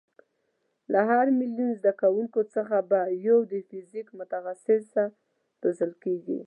[0.91, 5.03] له هر میلیون زده کوونکیو څخه به یو د فیزیک متخصصه
[5.63, 6.39] روزل کېږي.